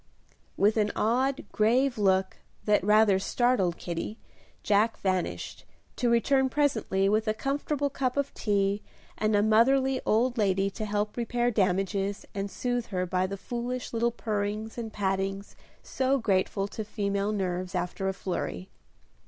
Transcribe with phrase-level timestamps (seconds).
[0.57, 4.17] With an odd, grave look, that rather startled Kitty,
[4.63, 5.63] Jack vanished,
[5.97, 8.81] to return presently with a comfortable cup of tea
[9.15, 13.93] and a motherly old lady to help repair damages and soothe her by the foolish
[13.93, 18.71] little purrings and pattings so grateful to female nerves after a flurry.